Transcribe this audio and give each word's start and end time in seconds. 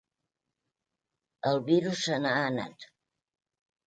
El 1.49 1.61
virus 1.67 2.01
se 2.05 2.17
n’ha 2.23 2.31
anat! 2.47 2.87